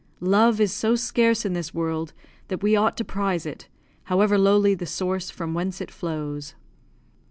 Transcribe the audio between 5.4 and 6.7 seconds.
whence it flows.